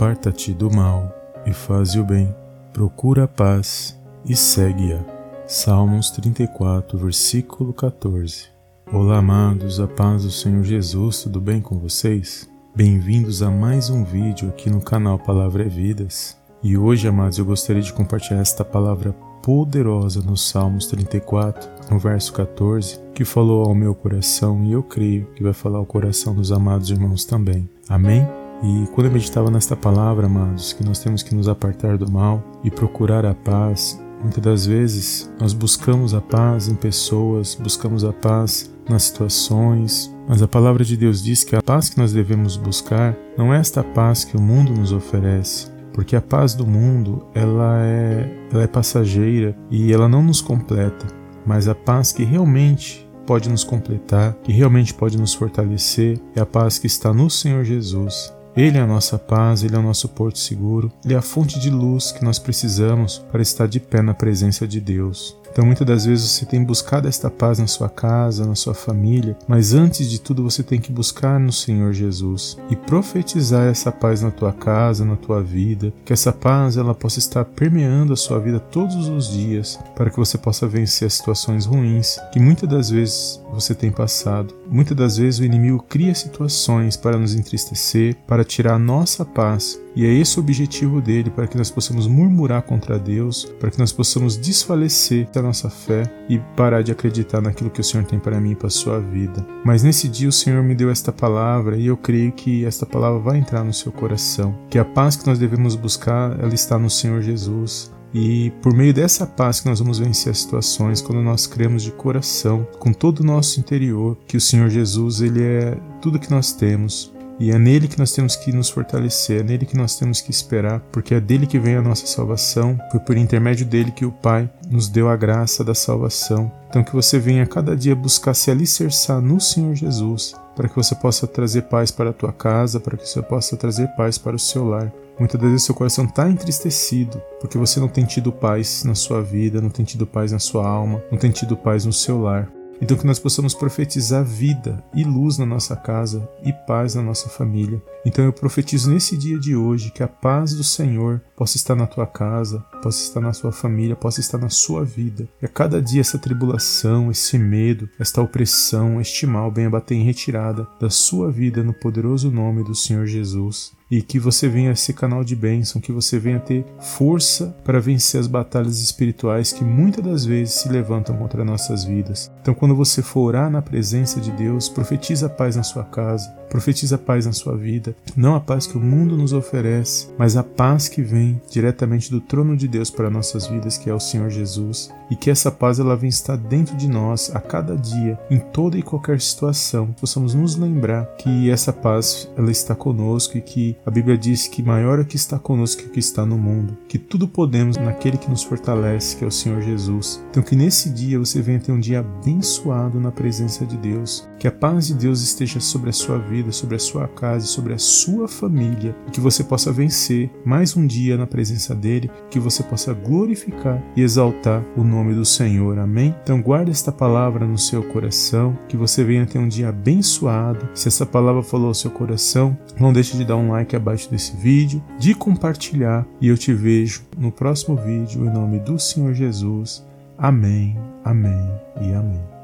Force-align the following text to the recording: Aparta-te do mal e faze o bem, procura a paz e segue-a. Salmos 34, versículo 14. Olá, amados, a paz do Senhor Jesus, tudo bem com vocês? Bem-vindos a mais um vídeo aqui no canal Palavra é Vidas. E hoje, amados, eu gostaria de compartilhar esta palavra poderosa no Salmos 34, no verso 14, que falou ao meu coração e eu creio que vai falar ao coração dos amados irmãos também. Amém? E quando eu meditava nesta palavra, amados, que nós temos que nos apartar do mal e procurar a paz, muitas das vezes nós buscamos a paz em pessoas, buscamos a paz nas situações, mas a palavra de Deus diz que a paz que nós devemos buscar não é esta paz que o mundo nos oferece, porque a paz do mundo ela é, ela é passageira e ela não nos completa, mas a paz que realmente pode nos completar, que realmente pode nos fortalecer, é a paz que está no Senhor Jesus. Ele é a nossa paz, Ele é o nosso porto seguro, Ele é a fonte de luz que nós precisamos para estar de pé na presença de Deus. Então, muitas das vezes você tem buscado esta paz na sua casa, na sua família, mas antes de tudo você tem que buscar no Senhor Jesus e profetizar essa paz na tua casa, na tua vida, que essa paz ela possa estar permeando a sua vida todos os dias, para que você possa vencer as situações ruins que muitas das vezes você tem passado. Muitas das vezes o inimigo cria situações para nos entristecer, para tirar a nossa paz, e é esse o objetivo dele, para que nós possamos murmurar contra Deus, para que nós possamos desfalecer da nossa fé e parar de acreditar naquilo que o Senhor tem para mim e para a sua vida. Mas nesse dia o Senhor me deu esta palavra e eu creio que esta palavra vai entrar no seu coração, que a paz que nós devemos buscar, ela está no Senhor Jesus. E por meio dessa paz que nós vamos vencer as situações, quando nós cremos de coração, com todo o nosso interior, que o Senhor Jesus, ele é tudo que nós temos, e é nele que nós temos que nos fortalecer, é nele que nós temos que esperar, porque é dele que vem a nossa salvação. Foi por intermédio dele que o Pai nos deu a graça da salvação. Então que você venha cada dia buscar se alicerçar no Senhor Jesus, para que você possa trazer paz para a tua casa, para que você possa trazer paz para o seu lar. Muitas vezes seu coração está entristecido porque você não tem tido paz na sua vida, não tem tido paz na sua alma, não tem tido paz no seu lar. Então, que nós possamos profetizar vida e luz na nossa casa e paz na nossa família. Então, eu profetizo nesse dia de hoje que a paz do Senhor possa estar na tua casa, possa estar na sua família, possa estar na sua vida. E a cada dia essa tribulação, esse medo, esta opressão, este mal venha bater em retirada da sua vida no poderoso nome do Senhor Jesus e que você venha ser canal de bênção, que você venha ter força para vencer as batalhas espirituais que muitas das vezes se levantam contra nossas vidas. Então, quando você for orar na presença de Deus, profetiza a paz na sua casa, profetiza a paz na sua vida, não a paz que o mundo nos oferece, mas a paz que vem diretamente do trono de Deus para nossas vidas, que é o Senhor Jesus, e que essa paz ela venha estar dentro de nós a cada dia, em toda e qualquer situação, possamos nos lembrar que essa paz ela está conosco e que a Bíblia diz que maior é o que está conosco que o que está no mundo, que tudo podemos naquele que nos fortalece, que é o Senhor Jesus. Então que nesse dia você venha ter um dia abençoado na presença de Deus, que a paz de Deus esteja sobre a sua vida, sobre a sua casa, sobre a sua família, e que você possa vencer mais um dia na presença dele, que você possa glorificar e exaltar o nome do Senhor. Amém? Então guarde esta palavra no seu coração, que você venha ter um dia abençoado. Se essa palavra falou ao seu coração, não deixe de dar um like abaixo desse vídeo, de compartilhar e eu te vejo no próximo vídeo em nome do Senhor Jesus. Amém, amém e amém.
Aparta-te 0.00 0.54
do 0.54 0.70
mal 0.70 1.14
e 1.44 1.52
faze 1.52 2.00
o 2.00 2.04
bem, 2.04 2.34
procura 2.72 3.24
a 3.24 3.28
paz 3.28 4.00
e 4.24 4.34
segue-a. 4.34 5.04
Salmos 5.46 6.10
34, 6.12 6.96
versículo 6.96 7.74
14. 7.74 8.46
Olá, 8.90 9.18
amados, 9.18 9.78
a 9.78 9.86
paz 9.86 10.22
do 10.22 10.30
Senhor 10.30 10.64
Jesus, 10.64 11.24
tudo 11.24 11.38
bem 11.38 11.60
com 11.60 11.78
vocês? 11.78 12.48
Bem-vindos 12.74 13.42
a 13.42 13.50
mais 13.50 13.90
um 13.90 14.02
vídeo 14.02 14.48
aqui 14.48 14.70
no 14.70 14.80
canal 14.80 15.18
Palavra 15.18 15.64
é 15.64 15.68
Vidas. 15.68 16.34
E 16.62 16.78
hoje, 16.78 17.06
amados, 17.06 17.36
eu 17.36 17.44
gostaria 17.44 17.82
de 17.82 17.92
compartilhar 17.92 18.40
esta 18.40 18.64
palavra 18.64 19.12
poderosa 19.42 20.22
no 20.22 20.34
Salmos 20.34 20.86
34, 20.86 21.68
no 21.90 21.98
verso 21.98 22.32
14, 22.32 22.98
que 23.14 23.26
falou 23.26 23.66
ao 23.66 23.74
meu 23.74 23.94
coração 23.94 24.64
e 24.64 24.72
eu 24.72 24.82
creio 24.82 25.26
que 25.34 25.42
vai 25.42 25.52
falar 25.52 25.76
ao 25.76 25.84
coração 25.84 26.34
dos 26.34 26.50
amados 26.50 26.88
irmãos 26.88 27.26
também. 27.26 27.68
Amém? 27.86 28.26
E 28.62 28.86
quando 28.92 29.06
eu 29.06 29.12
meditava 29.12 29.50
nesta 29.50 29.74
palavra, 29.74 30.26
amados, 30.26 30.72
que 30.72 30.84
nós 30.84 30.98
temos 30.98 31.22
que 31.22 31.34
nos 31.34 31.48
apartar 31.48 31.96
do 31.96 32.10
mal 32.10 32.42
e 32.62 32.70
procurar 32.70 33.24
a 33.24 33.34
paz, 33.34 33.98
muitas 34.22 34.42
das 34.42 34.66
vezes 34.66 35.32
nós 35.40 35.54
buscamos 35.54 36.12
a 36.12 36.20
paz 36.20 36.68
em 36.68 36.74
pessoas, 36.74 37.54
buscamos 37.54 38.04
a 38.04 38.12
paz 38.12 38.70
nas 38.88 39.04
situações, 39.04 40.14
mas 40.28 40.42
a 40.42 40.48
palavra 40.48 40.84
de 40.84 40.96
Deus 40.96 41.22
diz 41.22 41.42
que 41.42 41.56
a 41.56 41.62
paz 41.62 41.88
que 41.88 41.98
nós 41.98 42.12
devemos 42.12 42.56
buscar 42.58 43.16
não 43.36 43.54
é 43.54 43.58
esta 43.58 43.82
paz 43.82 44.24
que 44.24 44.36
o 44.36 44.40
mundo 44.40 44.72
nos 44.72 44.92
oferece, 44.92 45.70
porque 45.94 46.14
a 46.14 46.20
paz 46.20 46.54
do 46.54 46.66
mundo 46.66 47.26
ela 47.34 47.78
é, 47.82 48.48
ela 48.52 48.62
é 48.62 48.66
passageira 48.66 49.56
e 49.70 49.90
ela 49.90 50.08
não 50.08 50.22
nos 50.22 50.42
completa, 50.42 51.06
mas 51.46 51.66
a 51.66 51.74
paz 51.74 52.12
que 52.12 52.24
realmente 52.24 53.08
pode 53.26 53.48
nos 53.48 53.64
completar, 53.64 54.34
que 54.42 54.52
realmente 54.52 54.92
pode 54.92 55.16
nos 55.16 55.32
fortalecer, 55.32 56.20
é 56.34 56.40
a 56.40 56.46
paz 56.46 56.78
que 56.78 56.86
está 56.86 57.14
no 57.14 57.30
Senhor 57.30 57.64
Jesus. 57.64 58.34
Ele 58.56 58.78
é 58.78 58.80
a 58.80 58.86
nossa 58.86 59.18
paz, 59.18 59.62
Ele 59.62 59.76
é 59.76 59.78
o 59.78 59.82
nosso 59.82 60.08
porto 60.08 60.38
seguro, 60.38 60.92
Ele 61.04 61.14
é 61.14 61.16
a 61.16 61.22
fonte 61.22 61.58
de 61.58 61.70
luz 61.70 62.12
que 62.12 62.24
nós 62.24 62.38
precisamos 62.38 63.18
para 63.30 63.42
estar 63.42 63.66
de 63.66 63.78
pé 63.78 64.02
na 64.02 64.14
presença 64.14 64.66
de 64.66 64.80
Deus. 64.80 65.36
Então, 65.50 65.66
muitas 65.66 65.86
das 65.86 66.04
vezes 66.06 66.30
você 66.30 66.46
tem 66.46 66.62
buscado 66.62 67.08
esta 67.08 67.28
paz 67.28 67.58
na 67.58 67.66
sua 67.66 67.88
casa, 67.88 68.46
na 68.46 68.54
sua 68.54 68.74
família, 68.74 69.36
mas 69.48 69.74
antes 69.74 70.08
de 70.08 70.20
tudo 70.20 70.42
você 70.42 70.62
tem 70.62 70.80
que 70.80 70.92
buscar 70.92 71.40
no 71.40 71.52
Senhor 71.52 71.92
Jesus 71.92 72.56
e 72.70 72.76
profetizar 72.76 73.66
essa 73.66 73.90
paz 73.90 74.22
na 74.22 74.30
tua 74.30 74.52
casa, 74.52 75.04
na 75.04 75.16
tua 75.16 75.42
vida, 75.42 75.92
que 76.04 76.12
essa 76.12 76.32
paz 76.32 76.76
ela 76.76 76.94
possa 76.94 77.18
estar 77.18 77.44
permeando 77.44 78.12
a 78.12 78.16
sua 78.16 78.38
vida 78.38 78.60
todos 78.60 79.08
os 79.08 79.30
dias, 79.30 79.78
para 79.96 80.10
que 80.10 80.16
você 80.16 80.38
possa 80.38 80.66
vencer 80.66 81.06
as 81.06 81.14
situações 81.14 81.66
ruins 81.66 82.18
que 82.32 82.38
muitas 82.38 82.68
das 82.68 82.90
vezes 82.90 83.40
você 83.52 83.74
tem 83.74 83.90
passado. 83.90 84.54
Muitas 84.68 84.96
das 84.96 85.16
vezes 85.16 85.40
o 85.40 85.44
inimigo 85.44 85.84
cria 85.88 86.14
situações 86.14 86.96
para 86.96 87.18
nos 87.18 87.34
entristecer, 87.34 88.16
para 88.26 88.44
tirar 88.44 88.74
a 88.74 88.78
nossa 88.78 89.24
paz, 89.24 89.80
e 89.94 90.06
é 90.06 90.12
esse 90.12 90.38
o 90.38 90.42
objetivo 90.42 91.00
dele, 91.00 91.30
para 91.30 91.48
que 91.48 91.56
nós 91.56 91.70
possamos 91.70 92.06
murmurar 92.06 92.62
contra 92.62 92.98
Deus, 92.98 93.44
para 93.58 93.70
que 93.70 93.78
nós 93.78 93.92
possamos 93.92 94.36
desfalecer 94.36 95.26
da 95.40 95.48
nossa 95.48 95.70
fé 95.70 96.02
e 96.28 96.38
parar 96.56 96.82
de 96.82 96.92
acreditar 96.92 97.40
naquilo 97.40 97.70
que 97.70 97.80
o 97.80 97.84
Senhor 97.84 98.04
tem 98.04 98.18
para 98.18 98.40
mim 98.40 98.52
e 98.52 98.56
para 98.56 98.68
a 98.68 98.70
sua 98.70 99.00
vida. 99.00 99.44
Mas 99.64 99.82
nesse 99.82 100.08
dia 100.08 100.28
o 100.28 100.32
Senhor 100.32 100.62
me 100.62 100.74
deu 100.74 100.90
esta 100.90 101.12
palavra 101.12 101.76
e 101.76 101.86
eu 101.86 101.96
creio 101.96 102.32
que 102.32 102.64
esta 102.64 102.86
palavra 102.86 103.18
vai 103.18 103.38
entrar 103.38 103.64
no 103.64 103.72
seu 103.72 103.90
coração, 103.90 104.54
que 104.68 104.78
a 104.78 104.84
paz 104.84 105.16
que 105.16 105.26
nós 105.26 105.38
devemos 105.38 105.74
buscar, 105.76 106.38
ela 106.38 106.54
está 106.54 106.78
no 106.78 106.90
Senhor 106.90 107.22
Jesus. 107.22 107.90
E 108.12 108.50
por 108.60 108.74
meio 108.74 108.92
dessa 108.92 109.24
paz 109.24 109.60
que 109.60 109.68
nós 109.68 109.78
vamos 109.78 110.00
vencer 110.00 110.32
as 110.32 110.38
situações, 110.38 111.00
quando 111.00 111.22
nós 111.22 111.46
cremos 111.46 111.82
de 111.82 111.92
coração, 111.92 112.66
com 112.78 112.92
todo 112.92 113.20
o 113.20 113.24
nosso 113.24 113.60
interior, 113.60 114.18
que 114.26 114.36
o 114.36 114.40
Senhor 114.40 114.68
Jesus, 114.68 115.20
ele 115.20 115.42
é 115.42 115.78
tudo 116.02 116.18
que 116.18 116.30
nós 116.30 116.52
temos, 116.52 117.12
e 117.40 117.50
é 117.50 117.58
nele 117.58 117.88
que 117.88 117.98
nós 117.98 118.12
temos 118.12 118.36
que 118.36 118.52
nos 118.52 118.68
fortalecer, 118.68 119.40
é 119.40 119.42
nele 119.42 119.64
que 119.64 119.74
nós 119.74 119.98
temos 119.98 120.20
que 120.20 120.30
esperar, 120.30 120.78
porque 120.92 121.14
é 121.14 121.20
dele 121.20 121.46
que 121.46 121.58
vem 121.58 121.74
a 121.74 121.80
nossa 121.80 122.06
salvação. 122.06 122.78
Foi 122.90 123.00
por 123.00 123.16
intermédio 123.16 123.64
dele 123.64 123.90
que 123.90 124.04
o 124.04 124.12
Pai 124.12 124.48
nos 124.70 124.90
deu 124.90 125.08
a 125.08 125.16
graça 125.16 125.64
da 125.64 125.74
salvação. 125.74 126.52
Então 126.68 126.84
que 126.84 126.92
você 126.92 127.18
venha 127.18 127.46
cada 127.46 127.74
dia 127.74 127.96
buscar 127.96 128.34
se 128.34 128.50
alicerçar 128.50 129.22
no 129.22 129.40
Senhor 129.40 129.74
Jesus, 129.74 130.34
para 130.54 130.68
que 130.68 130.76
você 130.76 130.94
possa 130.94 131.26
trazer 131.26 131.62
paz 131.62 131.90
para 131.90 132.10
a 132.10 132.12
tua 132.12 132.30
casa, 132.30 132.78
para 132.78 132.98
que 132.98 133.08
você 133.08 133.22
possa 133.22 133.56
trazer 133.56 133.88
paz 133.96 134.18
para 134.18 134.36
o 134.36 134.38
seu 134.38 134.68
lar. 134.68 134.92
Muitas 135.18 135.40
vezes 135.40 135.62
seu 135.62 135.74
coração 135.74 136.04
está 136.04 136.28
entristecido 136.28 137.22
porque 137.40 137.56
você 137.56 137.80
não 137.80 137.88
tem 137.88 138.04
tido 138.04 138.30
paz 138.30 138.84
na 138.84 138.94
sua 138.94 139.22
vida, 139.22 139.62
não 139.62 139.70
tem 139.70 139.84
tido 139.84 140.06
paz 140.06 140.30
na 140.30 140.38
sua 140.38 140.68
alma, 140.68 141.02
não 141.10 141.16
tem 141.16 141.30
tido 141.30 141.56
paz 141.56 141.86
no 141.86 141.92
seu 141.92 142.20
lar. 142.20 142.50
Então, 142.80 142.96
que 142.96 143.06
nós 143.06 143.18
possamos 143.18 143.54
profetizar 143.54 144.24
vida 144.24 144.82
e 144.94 145.04
luz 145.04 145.36
na 145.36 145.44
nossa 145.44 145.76
casa 145.76 146.26
e 146.42 146.52
paz 146.52 146.94
na 146.94 147.02
nossa 147.02 147.28
família. 147.28 147.82
Então, 148.06 148.24
eu 148.24 148.32
profetizo 148.32 148.90
nesse 148.90 149.16
dia 149.16 149.38
de 149.38 149.54
hoje 149.54 149.90
que 149.90 150.02
a 150.02 150.08
paz 150.08 150.54
do 150.54 150.64
Senhor 150.64 151.20
possa 151.36 151.56
estar 151.56 151.74
na 151.76 151.86
tua 151.86 152.06
casa, 152.06 152.60
possa 152.82 153.02
estar 153.02 153.20
na 153.20 153.34
sua 153.34 153.52
família, 153.52 153.94
possa 153.94 154.20
estar 154.20 154.38
na 154.38 154.48
sua 154.48 154.84
vida. 154.84 155.28
E 155.42 155.44
a 155.44 155.48
cada 155.48 155.80
dia 155.82 156.00
essa 156.00 156.18
tribulação, 156.18 157.10
esse 157.10 157.38
medo, 157.38 157.88
esta 157.98 158.22
opressão, 158.22 159.00
este 159.00 159.26
mal 159.26 159.50
venha 159.50 159.68
bater 159.68 159.94
em 159.94 160.04
retirada 160.04 160.66
da 160.80 160.88
sua 160.88 161.30
vida 161.30 161.62
no 161.62 161.74
poderoso 161.74 162.30
nome 162.30 162.64
do 162.64 162.74
Senhor 162.74 163.06
Jesus 163.06 163.78
e 163.90 164.00
que 164.02 164.18
você 164.18 164.48
venha 164.48 164.76
ser 164.76 164.92
canal 164.92 165.24
de 165.24 165.34
bênção, 165.34 165.80
que 165.80 165.90
você 165.90 166.18
venha 166.18 166.38
ter 166.38 166.64
força 166.78 167.54
para 167.64 167.80
vencer 167.80 168.20
as 168.20 168.26
batalhas 168.26 168.80
espirituais 168.80 169.52
que 169.52 169.64
muitas 169.64 170.04
das 170.04 170.24
vezes 170.24 170.54
se 170.54 170.68
levantam 170.68 171.16
contra 171.16 171.44
nossas 171.44 171.84
vidas. 171.84 172.30
Então, 172.40 172.54
quando 172.54 172.76
você 172.76 173.02
for 173.02 173.22
orar 173.22 173.50
na 173.50 173.60
presença 173.60 174.20
de 174.20 174.30
Deus, 174.32 174.68
profetiza 174.68 175.26
a 175.26 175.30
paz 175.30 175.56
na 175.56 175.62
sua 175.62 175.84
casa, 175.84 176.30
profetiza 176.48 176.96
a 176.96 176.98
paz 176.98 177.26
na 177.26 177.32
sua 177.32 177.56
vida, 177.56 177.94
não 178.16 178.34
a 178.34 178.40
paz 178.40 178.66
que 178.66 178.76
o 178.76 178.80
mundo 178.80 179.16
nos 179.16 179.32
oferece, 179.32 180.08
mas 180.18 180.36
a 180.36 180.42
paz 180.42 180.88
que 180.88 181.02
vem 181.02 181.40
diretamente 181.50 182.10
do 182.10 182.20
trono 182.20 182.56
de 182.56 182.68
Deus 182.68 182.90
para 182.90 183.10
nossas 183.10 183.46
vidas, 183.46 183.78
que 183.78 183.88
é 183.88 183.94
o 183.94 184.00
Senhor 184.00 184.30
Jesus, 184.30 184.90
e 185.10 185.16
que 185.16 185.30
essa 185.30 185.50
paz 185.50 185.78
ela 185.78 185.96
venha 185.96 186.10
estar 186.10 186.36
dentro 186.36 186.76
de 186.76 186.88
nós 186.88 187.30
a 187.34 187.40
cada 187.40 187.76
dia, 187.76 188.18
em 188.30 188.38
toda 188.38 188.76
e 188.76 188.82
qualquer 188.82 189.20
situação, 189.20 189.94
possamos 190.00 190.34
nos 190.34 190.56
lembrar 190.56 191.04
que 191.16 191.50
essa 191.50 191.72
paz 191.72 192.30
ela 192.36 192.50
está 192.50 192.74
conosco 192.74 193.38
e 193.38 193.40
que 193.40 193.76
a 193.84 193.90
Bíblia 193.90 194.16
diz 194.16 194.46
que 194.46 194.62
maior 194.62 194.98
é 194.98 195.02
o 195.02 195.06
que 195.06 195.16
está 195.16 195.38
conosco 195.38 195.82
que 195.82 195.88
o 195.88 195.90
que 195.90 196.00
está 196.00 196.26
no 196.26 196.36
mundo, 196.36 196.76
que 196.88 196.98
tudo 196.98 197.26
podemos 197.26 197.76
naquele 197.76 198.18
que 198.18 198.28
nos 198.28 198.42
fortalece, 198.42 199.16
que 199.16 199.24
é 199.24 199.26
o 199.26 199.30
Senhor 199.30 199.62
Jesus. 199.62 200.22
Então 200.30 200.42
que 200.42 200.56
nesse 200.56 200.90
dia 200.90 201.18
você 201.18 201.40
venha 201.40 201.60
ter 201.60 201.72
um 201.72 201.80
dia 201.80 202.00
abençoado 202.00 203.00
na 203.00 203.10
presença 203.10 203.64
de 203.64 203.76
Deus, 203.76 204.28
que 204.38 204.48
a 204.48 204.52
paz 204.52 204.88
de 204.88 204.94
Deus 204.94 205.22
esteja 205.22 205.60
sobre 205.60 205.90
a 205.90 205.92
sua 205.92 206.18
vida, 206.18 206.52
sobre 206.52 206.76
a 206.76 206.78
sua 206.78 207.08
casa, 207.08 207.46
sobre 207.46 207.72
a 207.72 207.78
sua 207.78 208.28
família, 208.28 208.94
e 209.06 209.10
que 209.10 209.20
você 209.20 209.42
possa 209.42 209.72
vencer 209.72 210.30
mais 210.44 210.76
um 210.76 210.86
dia 210.86 211.16
na 211.16 211.26
presença 211.26 211.74
dele, 211.74 212.10
que 212.30 212.38
você 212.38 212.62
possa 212.62 212.92
glorificar 212.92 213.82
e 213.96 214.02
exaltar 214.02 214.64
o 214.76 214.84
nome 214.84 215.14
do 215.14 215.24
Senhor. 215.24 215.78
Amém? 215.78 216.14
Então 216.22 216.42
guarde 216.42 216.70
esta 216.70 216.92
palavra 216.92 217.46
no 217.46 217.58
seu 217.58 217.82
coração, 217.82 218.58
que 218.68 218.76
você 218.76 219.04
venha 219.04 219.26
ter 219.26 219.38
um 219.38 219.48
dia 219.48 219.68
abençoado. 219.68 220.68
Se 220.74 220.88
essa 220.88 221.06
palavra 221.06 221.42
falou 221.42 221.68
ao 221.68 221.74
seu 221.74 221.90
coração, 221.90 222.56
não 222.78 222.92
deixe 222.92 223.16
de 223.16 223.24
dar 223.24 223.36
um 223.36 223.50
like 223.50 223.69
abaixo 223.76 224.10
desse 224.10 224.36
vídeo, 224.36 224.82
de 224.98 225.14
compartilhar 225.14 226.06
e 226.20 226.28
eu 226.28 226.36
te 226.36 226.52
vejo 226.52 227.02
no 227.16 227.30
próximo 227.30 227.76
vídeo 227.76 228.24
em 228.24 228.30
nome 228.32 228.58
do 228.60 228.78
Senhor 228.78 229.14
Jesus. 229.14 229.84
Amém, 230.18 230.76
amém 231.04 231.50
e 231.80 231.92
amém. 231.94 232.39